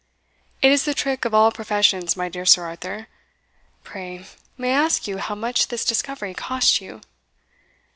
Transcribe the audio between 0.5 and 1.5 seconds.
It is the trick of